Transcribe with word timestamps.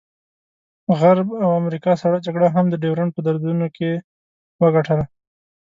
غرب 0.99 1.27
او 1.43 1.49
امریکا 1.61 1.93
سړه 2.01 2.17
جګړه 2.25 2.47
هم 2.55 2.65
د 2.69 2.75
ډیورنډ 2.83 3.11
په 3.13 3.21
دردونو 3.27 3.67
کې 3.77 3.89
وګټله. 4.61 5.05